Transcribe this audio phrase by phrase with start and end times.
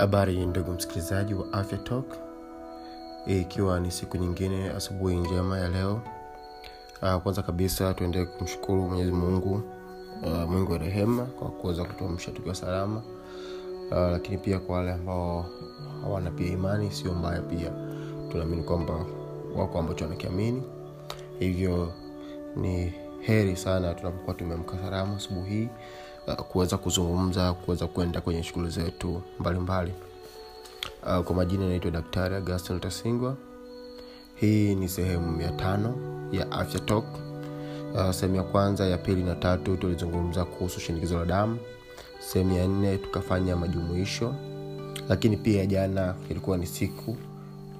[0.00, 2.04] habari ndugu msikilizaji wa afya talk.
[3.26, 6.00] Ikiwa ni siku nyingine asubuhi njema ya leo.
[7.02, 9.62] Uh, kwanza kabisa tuendelee kumshukuru mwenyezi mungu
[10.22, 13.02] uh, mungu wa rehema kwa kuweza kutuamsha tukiwa salama.
[13.90, 15.46] Uh, lakini pia kwa wale ambao
[16.02, 17.72] hawana pia imani sio mbaya pia.
[18.30, 19.06] Tunaamini kwamba
[19.56, 20.62] wako ambacho wanakiamini.
[21.38, 21.92] Hivyo
[22.56, 25.50] ni heri sana tunapokuwa tumeamka salama asubuhi.
[25.54, 25.68] hii
[26.26, 29.92] uh, kuweza kuzungumza kuweza kwenda kwenye shughuli zetu mbalimbali.
[31.02, 33.36] Uh, kwa majina inaitwa daktari augustin tasingwa
[34.34, 35.94] hii ni sehemu ya tano
[36.32, 37.04] ya afya talk.
[37.94, 41.58] Uh, sehemu ya kwanza ya pili na tatu tulizungumza kuhusu shinikizo la damu.
[42.18, 44.34] Sehemu ya nne tukafanya majumuisho.
[45.08, 47.16] Lakini pia jana ilikuwa ni siku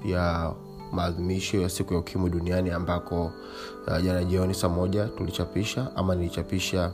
[0.05, 0.53] ya
[0.93, 3.33] maadhimisho ya siku ya ukimwi duniani ambako
[3.89, 6.93] uh, jana jioni saa moja tulichapisha ama nilichapisha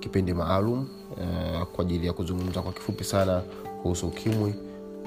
[0.00, 3.42] kipindi maalum uh, kwa ajili ya kuzungumza kwa kifupi sana
[3.82, 4.54] kuhusu ukimwi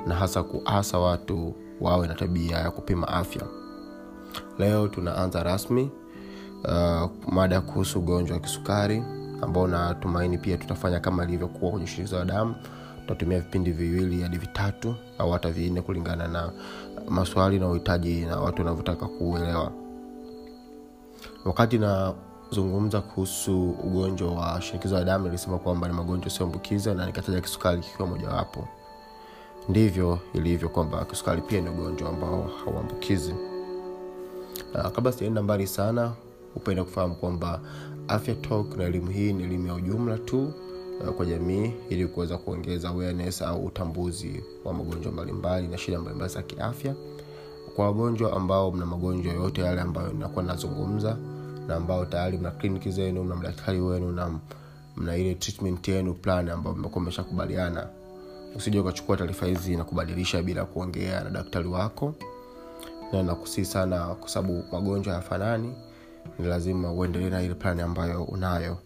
[0.08, 3.41] na hasa kuasa watu wawe na tabia ya kupima afya.
[4.59, 5.91] Leo tunaanza rasmi
[6.63, 9.03] uh, mada kuhusu ugonjwa wa kisukari
[9.41, 12.55] ambao natumaini pia tutafanya kama ilivyokuwa kwenye shinikizo la damu.
[13.02, 16.52] Tutatumia vipindi viwili hadi vitatu au hata vinne kulingana na
[17.09, 19.72] maswali na uhitaji na watu wanavyotaka kuuelewa
[21.45, 21.78] wakati
[22.54, 27.82] nazungumza kuhusu ugonjwa wa shinikizo la damu nilisema kwamba ni magonjwa sioambukiza na nikataja kisukari
[27.82, 28.68] kikiwa mojawapo.
[29.70, 33.34] Ndivyo ilivyo kwamba kisukari pia ni ugonjwa ambao hauambukizi.
[34.76, 36.12] Uh, kabla sijaenda mbali sana
[36.54, 37.59] hupenda kufahamu kwamba
[38.08, 40.54] afya talk na elimu hii ni elimu ya ujumla tu
[41.02, 46.34] uh, kwa jamii ili kuweza kuongeza awareness au utambuzi wa magonjwa mbalimbali na shida mbalimbali
[46.34, 46.96] za kiafya.
[47.76, 51.18] Kwa wagonjwa ambao mna magonjwa yote yale ambayo nakuwa nazungumza
[51.67, 54.39] na ambao tayari mna kliniki zenu mna mdaktari wenu na
[54.97, 57.88] mna ile treatment yenu plan ambayo mmekuwa mmeshakubaliana.
[58.56, 62.13] Usije ukachukua taarifa hizi na kubadilisha bila kuongea na daktari wako.
[63.13, 65.74] Na nakusii sana kwa sababu magonjwa hayafanani
[66.40, 68.78] ni lazima uendelee na ile plani ambayo unayo.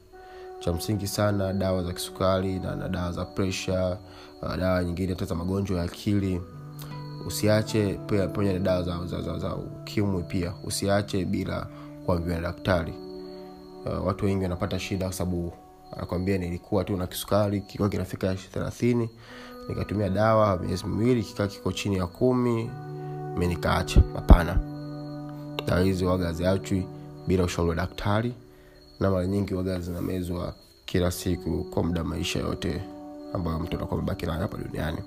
[0.59, 3.97] Cha msingi sana dawa za kisukari na, na dawa za presha
[4.41, 6.41] uh, dawa nyingine hata za magonjwa ya akili.
[7.27, 10.53] Usiache pamoja na dawa za, za, za, za ukimwi pia.
[10.63, 11.67] Usiache bila
[12.07, 12.93] kuambiwa na daktari.
[13.85, 15.53] Uh, watu wengi wanapata shida kwa sababu
[15.91, 19.09] anakwambia nilikuwa tu na kisukari kikiwa kinafika thelathini
[19.69, 22.69] nikatumia dawa miezi miwili kikaa kiko chini ya kumi
[23.37, 24.01] mi nikaacha.
[24.15, 24.57] Hapana.
[25.67, 26.87] Dawa hizi waga ziachwi
[27.27, 28.33] bila ushauri wa daktari
[28.99, 30.53] na mara nyingi waga zinamezwa
[30.85, 32.81] kila siku kwa muda maisha yote
[33.33, 34.97] ambayo mtu anakuwa amebaki nayo hapa duniani.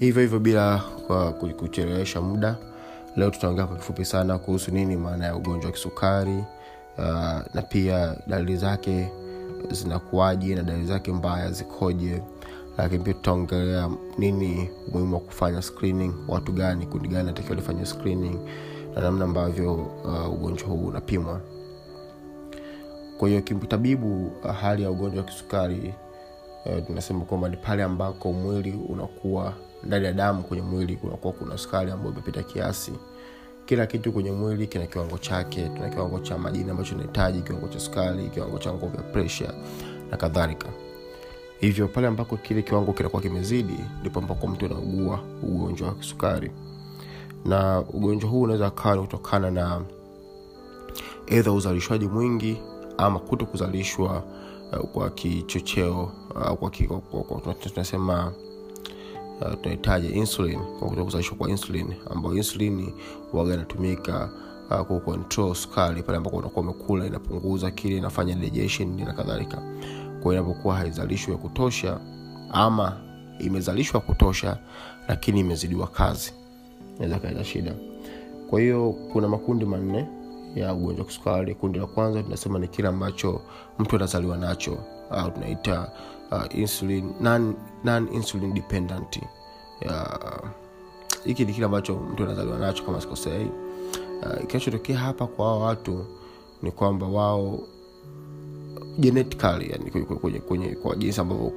[0.00, 0.78] Hivyo hivyo bila
[1.58, 2.56] kuchelewesha muda
[3.16, 6.44] leo tutaongea kwa kifupi sana kuhusu nini maana ya ugonjwa wa kisukari
[6.98, 7.04] uh,
[7.54, 9.12] na pia dalili zake
[9.70, 12.22] zinakuaje na dalili zake mbaya zikoje.
[12.78, 18.38] Lakini pia tutaongelea nini umuhimu wa kufanya screening watu gani kundi gani natakiwa lifanya screening
[18.94, 21.40] na namna ambavyo uh, ugonjwa huu unapimwa.
[23.18, 25.94] Kwa hiyo kimtabibu uh, hali ya ugonjwa wa kisukari
[26.66, 29.52] uh, tunasema kwamba ni pale ambako mwili unakuwa
[29.84, 32.92] ndani ya damu kwenye mwili kunakuwa kuna sukari ambayo imepita kiasi.
[33.66, 37.80] Kila kitu kwenye mwili kina kiwango chake tuna kiwango cha madini ambacho inahitaji kiwango cha
[37.80, 39.54] sukari kiwango cha nguvu ya presha
[40.10, 40.68] na kadhalika.
[41.60, 46.50] Hivyo pale ambako kile kiwango kinakuwa kimezidi ndipo ambako mtu anaugua ugonjwa wa kisukari.
[47.44, 49.80] Na ugonjwa huu unaweza kawa ni kutokana na
[51.26, 52.56] edha uzalishwaji mwingi
[52.98, 54.22] ama kuto kuzalishwa
[54.72, 58.32] uh, kwa kichocheo uh, kwa, ki, kwa, kwa, kwa tunasema
[59.40, 62.92] uh, tunahitaji insulin kwa kuto kuzalishwa kwa insulin ambayo insulin
[63.32, 64.30] waga inatumika
[64.70, 69.62] uh, kucontrol sukari pale ambako unakuwa umekula inapunguza kile inafanya digestion na kadhalika.
[70.22, 72.00] Kwao inapokuwa haizalishwi ya kutosha
[72.52, 72.96] ama
[73.38, 74.58] imezalishwa kutosha
[75.08, 76.32] lakini imezidiwa kazi
[76.96, 77.74] inaweza kaleta shida.
[78.50, 80.06] Kwa hiyo kuna makundi manne
[80.54, 81.54] ya ugonjwa wa kisukari.
[81.54, 83.40] Kundi la kwanza tunasema ni kile ambacho
[83.78, 84.78] mtu anazaliwa nacho
[85.10, 85.90] au tunaita
[86.30, 87.54] uh, insulin non,
[88.54, 89.20] dependent.
[91.24, 93.46] Hiki uh, ni kile ambacho mtu anazaliwa nacho kama sikosei.
[94.22, 96.04] Uh, kinachotokea hapa kwa hao watu
[96.62, 97.58] ni kwamba wao
[98.98, 101.52] genetically yani kwenye, kwenye, kwenye, kwa jinsi ambavyo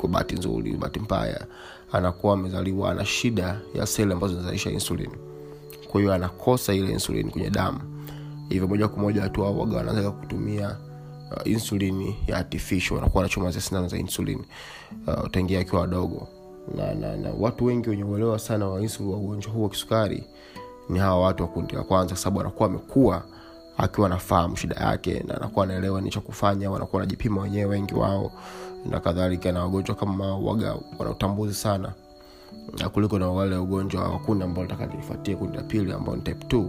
[0.00, 1.46] kwa bahati nzuri bahati mbaya
[1.92, 5.10] anakuwa amezaliwa ana shida ya seli ambazo zinazalisha insulin.
[5.90, 7.80] Kwa hiyo anakosa ile insulin kwenye damu.
[8.48, 10.76] Hivyo moja kwa moja watu wao waga wanaweza kutumia
[11.36, 14.44] uh, insulin ya artificial wanakuwa wanachoma zile sindano za insulin
[15.06, 16.28] uh, utaingia akiwa wadogo.
[16.76, 20.24] Na, na, na watu wengi wenye uelewa sana wa insulin wa ugonjwa huu wa kisukari
[20.88, 23.22] ni hawa watu wa kundi la kwanza kwa sababu wanakuwa wamekuwa
[23.76, 28.32] akiwa anafahamu shida yake na anakuwa anaelewa ni cha kufanya wanakuwa wanajipima wenyewe wengi wao
[28.90, 31.92] na kadhalika na wagonjwa kama waga wanautambuzi sana.
[32.78, 36.22] Na kuliko na wale ugonjwa wa kundi ambao nataka nifuatie kundi la pili ambao ni
[36.22, 36.64] type 2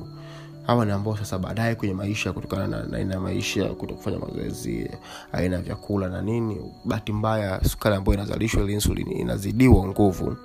[0.69, 4.19] hawa ni ambao sasa baadaye kwenye maisha kutokana na na aina ya maisha kuto kufanya
[4.19, 4.91] mazoezi
[5.31, 10.35] aina ya vyakula na nini bahati mbaya sukari ambayo inazalishwa ile insulin inazidiwa nguvu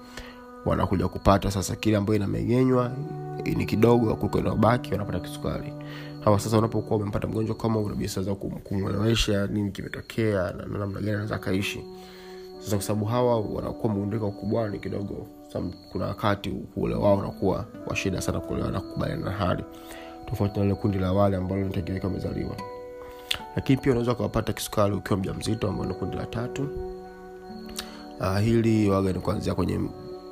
[0.66, 2.92] wanakuja kupata sasa kile ambayo inamegenywa
[3.56, 5.72] ni kidogo kuliko inaobaki wanapata kisukari.
[6.24, 11.34] Hawa sasa unapokuwa umempata mgonjwa kama unabisaza kumwelewesha nini kimetokea na na namna gani anaweza
[11.36, 11.84] akaishi.
[12.60, 15.26] Sasa kwa sababu hawa wanakuwa muundika ukubwani kidogo
[15.92, 19.64] kuna wakati ule wao unakuwa wa shida sana kuelewa na kukubaliana na hali
[20.34, 22.56] tofauti na ile kundi la wale ambalo linategemeka wamezaliwa
[23.56, 26.68] lakini pia unaweza ukawapata kisukari ukiwa mja mzito ambao ni kundi la tatu.
[28.20, 29.76] Uh, hili waga ni kuanzia kwenye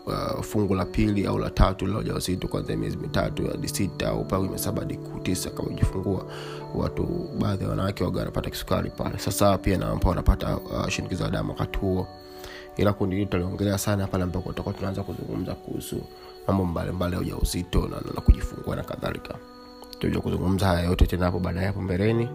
[0.07, 4.25] uh, fungu la pili au la tatu la ujauzito kuanzia miezi mitatu hadi sita au
[4.25, 6.27] kwenye saba hadi tisa kama ujifungua
[6.75, 9.19] watu baadhi ya wanawake waga wanapata kisukari pale.
[9.19, 12.07] Sasa pia na ambao wanapata uh, shinikizo la damu wakati huo.
[12.77, 16.03] Ila kundi hili tutaliongelea sana pale ambapo tutakuwa tunaanza kuzungumza kuhusu
[16.47, 19.35] mambo mbalimbali ya ujauzito na, na, na kujifungua na kadhalika
[20.03, 22.29] tutaja kuzungumza haya yote tena hapo baadaye hapo mbeleni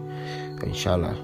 [0.66, 1.14] inshallah.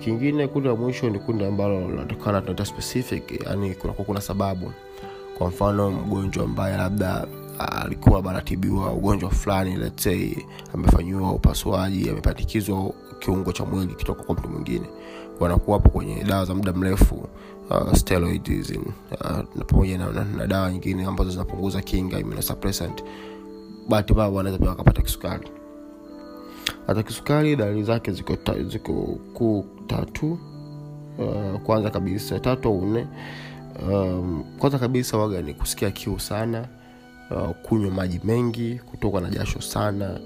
[0.00, 4.72] Kingine kundi la mwisho ni kundi ambalo linatokana tunaita specific yani kunakuwa kuna sababu.
[5.38, 7.26] Kwa mfano mgonjwa ambaye labda
[7.82, 10.08] alikuwa anatibiwa ugonjwa fulani let's
[10.74, 14.86] amefanyiwa upasuaji amepandikizwa kiungo cha mwili kitoka kwa mtu mwingine
[15.40, 17.14] wanakuwa hapo kwenye dawa za muda mrefu
[17.70, 17.92] uh,
[19.20, 23.04] uh, pamoja na, na, na dawa nyingine ambazo zinapunguza kinga immunosuppressant
[23.88, 25.48] bahati mbaya wanaweza pia wakapata kisukari.
[26.86, 28.36] Hata kisukari dalili zake ziko,
[29.34, 30.38] kuu tatu.
[31.18, 33.06] Uh, kwanza kabisa tatu au nne.
[33.88, 36.68] Um, kwanza kabisa waga ni kusikia kiu sana.
[37.30, 40.20] Uh, kunywa maji mengi kutoka na jasho sana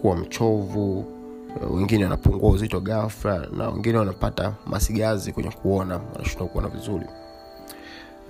[0.00, 0.98] kuwa mchovu.
[1.00, 7.06] Uh, wengine wanapungua uzito gafra na wengine wanapata masigazi kwenye kuona wanashindwa kuona vizuri.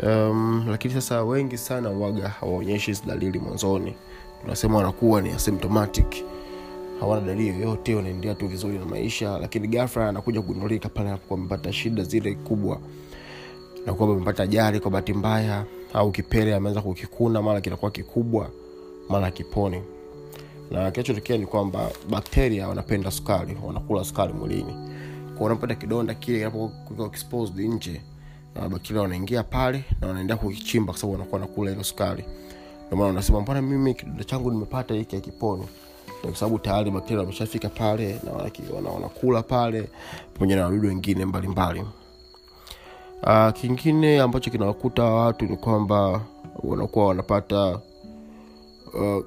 [0.03, 3.95] Um, lakini sasa wengi sana waga hawaonyeshi hizi dalili mwanzoni
[4.43, 6.25] tunasema wanakuwa ni asymptomatic.
[7.01, 11.73] Hawana dalili yoyote wanaendelea tu vizuri na maisha lakini gafra anakuja kugundulika pale anapokuwa amepata
[11.73, 12.81] shida zile kubwa
[13.87, 15.65] na kwamba amepata ajali kwa bahati mbaya
[15.95, 18.51] au kipele ameanza kukikuna mara kinakuwa kikubwa
[19.09, 19.83] mara kipone
[20.71, 24.75] na kinachotokea ni kwamba bakteria wanapenda sukari wanakula sukari mwilini.
[25.39, 28.01] Kwa unapata kidonda kile kinapokuwa nje
[28.55, 32.25] na bakteria wanaingia pale na wanaendelea kukichimba kwa sababu wanakuwa nakula ile sukari
[32.93, 35.67] ndio unasema mbona mimi kidonda changu nimepata hiki akiponi
[36.23, 38.21] kwa sababu tayari bakteria wameshafika pale
[38.83, 39.89] na wanakula pale
[40.35, 41.85] pamoja na wadudu wengine mbalimbali.
[43.23, 46.21] Uh, kingine ambacho kinawakuta watu ni kwamba
[46.63, 47.67] wanakuwa wanapata
[48.95, 49.25] uh,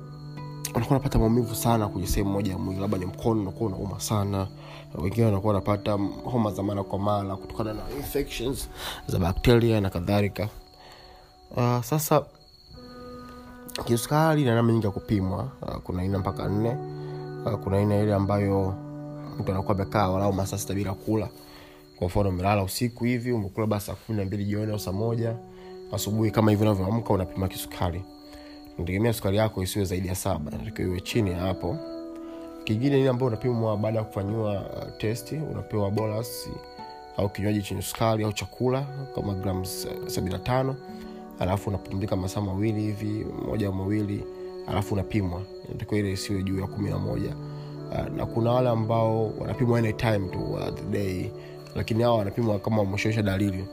[0.74, 4.48] wanakuwa wanapata maumivu sana kwenye sehemu moja ya mwili labda ni mkono unakuwa unauma sana.
[4.95, 5.92] Wengine wanakuwa wanapata
[6.24, 8.69] homa za mara kwa mara kutokana na infections
[9.07, 10.50] za bakteria na kadhalika.
[11.57, 12.25] Uh, sasa
[13.81, 15.48] kisukari na namna nyingi ya kupimwa.
[15.62, 16.75] Uh, kuna aina mpaka nne.
[17.46, 18.74] Uh, kuna aina ile ambayo
[19.40, 21.30] mtu anakuwa amekaa walau masaa sita bila kula.
[21.96, 25.36] Kwa mfano umelala usiku hivi umekula basi saa kumi na mbili jioni au saa moja.
[25.94, 28.04] Asubuhi kama hivi unavyoamka unapima kisukari.
[28.78, 31.78] Nategemea sukari yako isiwe zaidi ya saba natakiwa iwe chini ya hapo.
[32.64, 36.50] Kingine ile ambayo unapimwa baada ya kufanyiwa uh, testi unapewa bolas
[37.18, 40.74] au kinywaji chenye sukari au chakula kama gram 75
[41.40, 44.24] alafu unapumzika masaa mawili hivi moja mawili
[44.68, 45.42] alafu unapimwa.
[45.70, 47.36] Inatakiwa ile isiwe juu ya kumi na moja.
[47.92, 51.32] Uh, na kuna wale ambao wanapimwa anytime tu uh, the day.
[51.75, 53.66] Lakini hawa wanapimwa kama wameshaonyesha dalili.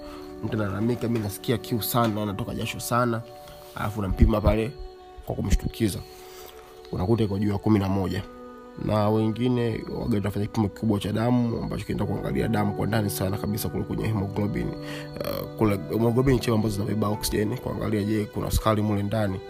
[0.45, 3.23] Mtu analalamika mi nasikia kiu sana natoka jasho sana.
[3.75, 4.71] Alafu unampima pale
[5.26, 5.99] kwa kumshtukiza.
[6.93, 8.23] Unakuta iko juu ya kumi na moja
[8.84, 13.37] na wengine waga tunafanya kipimo kikubwa cha damu ambacho kinaenda kuangalia damu kwa ndani sana
[13.38, 14.66] kabisa kule kwenye hemoglobin.
[14.68, 19.40] Uh, kule hemoglobin cheo ambazo zinabeba oksijeni kuangalia je kuna sukari mule ndani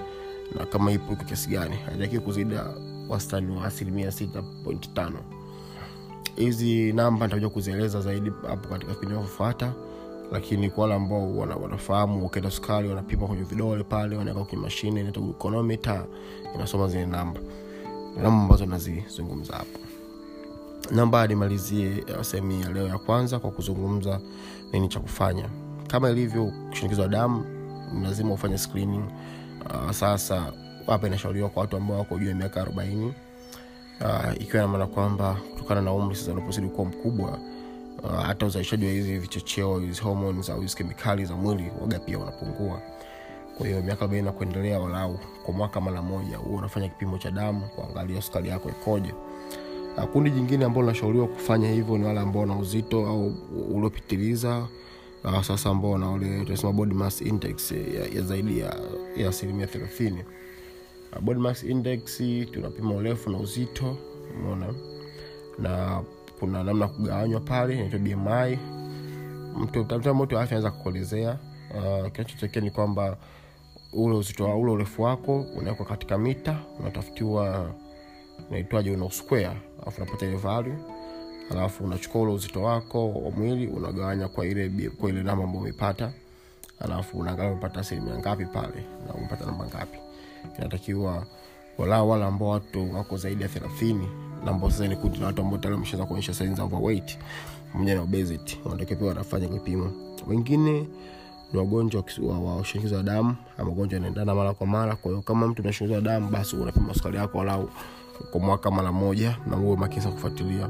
[0.58, 1.76] na kama ipo iko kiasi gani.
[1.76, 2.66] Haitakiwi kuzida
[3.08, 5.18] wastani wa asilimia sita point tano.
[6.36, 9.72] Hizi namba nitakuja kuzieleza zaidi hapo katika kipindi vinavyofuata
[10.32, 15.00] lakini kwa wale ambao wana, wanafahamu ukienda sukari wanapima kwenye vidole pale wanaweka kwenye mashine
[15.00, 16.04] inaitwa gluconometer
[16.54, 17.40] inasoma zile namba
[18.16, 19.78] namba ambazo nazizungumza hapo.
[20.90, 24.20] Namba nimalizie uh, sehemu ya leo ya kwanza kwa kuzungumza
[24.72, 25.48] nini cha kufanya.
[25.86, 27.44] Kama ilivyo shinikizo la damu
[28.02, 29.04] lazima ufanye screening.
[29.66, 30.52] Uh, sasa
[30.86, 33.14] hapa inashauriwa kwa watu ambao wako juu ya miaka arobaini.
[34.00, 37.38] Uh, ikiwa namaana kwamba kutokana na umri sasa unapozidi kuwa mkubwa
[38.02, 42.18] uh, hata uzalishaji wa hizi vichocheo hizi hormones au hizi kemikali za mwili waga pia
[42.18, 42.80] unapungua
[43.60, 47.30] kwa hiyo miaka arobaini na kuendelea walau kwa mwaka mara moja huwa unafanya kipimo cha
[47.30, 49.14] damu kuangalia sukari yako ikoje.
[50.12, 53.34] Kundi jingine ambao linashauriwa kufanya hivyo ni wale ambao wana uzito au
[53.74, 54.66] uliopitiliza
[55.24, 58.58] uh, sasa ambao na ule tunasema body mass index ya, ya zaidi
[59.16, 60.24] ya asilimia thelathini.
[61.12, 63.96] Uh, body mass index tunapima urefu na uzito
[64.38, 64.74] umeona?
[65.58, 66.02] Na
[66.38, 68.58] kuna namna kugawanywa pale inaitwa bmi
[69.58, 71.38] mtu mtaalamu wa afya anaweza kukuelezea
[71.74, 73.16] uh, kinachotokea ni kwamba
[73.92, 77.70] ule uzito wa ule urefu wako unawekwa katika mita unatafutiwa
[78.50, 80.74] unaitwaje una square alafu unapata ile value
[81.50, 86.12] alafu unachukua ule uzito wako wa mwili unagawanya kwa ile kwa ile namba ambayo umepata
[86.78, 89.98] alafu unaangalia umepata asilimia ngapi pale na umepata namba ngapi.
[90.58, 91.26] Inatakiwa
[91.78, 94.08] walau wale ambao watu wako zaidi ya thelathini
[94.44, 97.18] na ambao sasa ni kundi la watu ambao tayari wameshaweza kuonyesha signs za overweight
[97.72, 99.92] pamoja na obesity wanatakiwa pia wanafanya kipimo
[100.26, 100.86] wengine
[101.52, 102.04] ni wagonjwa
[102.56, 104.96] wa shinikizo la damu magonjwa yanaendana mara kwa mara.
[104.96, 107.70] Kwa hiyo kama mtu na shinikizo la damu basi unapima sukari yako walau
[108.30, 110.68] kwa mwaka mara moja na uwe makini sana kufuatilia.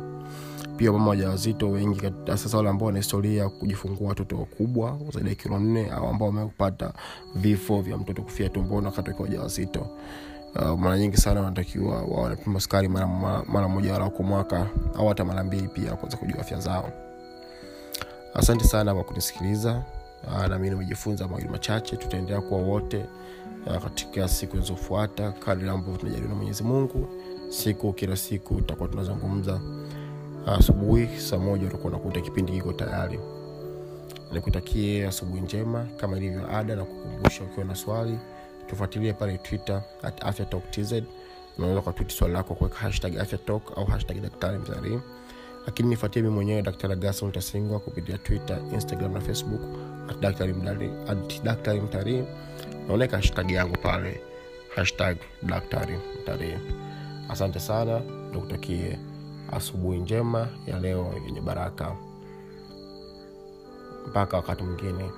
[0.76, 5.58] Pia mama wajawazito wengi sasa wale ambao wana historia kujifungua watoto wakubwa zaidi ya kilo
[5.58, 6.92] nne au ambao wamekupata
[7.34, 9.87] vifo vya mtoto kufia tumboni wakati wakiwa wajawazito.
[10.54, 13.06] Uh, mara nyingi sana wanatakiwa wanapima sukari mara,
[13.49, 14.66] mara, moja walau kwa mwaka
[14.99, 16.90] au hata mara mbili pia kuweza kujua afya zao.
[18.34, 19.82] Asante sana kwa kunisikiliza
[20.48, 23.04] nami nimejifunza mawili machache tutaendelea kuwa wote
[23.66, 27.08] uh, katika siku zinazofuata kadri ambavyo tunajaliwa na mwenyezi mungu.
[27.48, 29.60] Siku kila siku tutakuwa tunazungumza
[30.46, 33.20] asubuhi saa moja utakuwa nakuta kipindi kiko tayari.
[34.32, 38.18] Nikutakie asubuhi njema kama ilivyo ada na kukumbusha ukiwa na swali
[38.66, 41.02] tufuatilie pale twitter at afyatalktz talk tz
[41.58, 44.98] unaweza ukatwiti swali lako kuweka hashtag afyatalk au hashtag daktari mzarii
[45.66, 49.60] lakini nifuatie mi mwenyewe daktari gason tasingwa kupitia twitter instagram na facebook
[51.42, 52.24] daktari mtarii
[52.88, 54.20] naoneka hashtag yangu pale
[54.76, 56.54] hashtag daktari mtarii
[57.28, 58.00] asante sana
[58.32, 58.98] nikutakie
[59.52, 61.96] asubuhi njema ya leo yenye baraka.
[64.08, 65.10] Mpaka wakati mwingine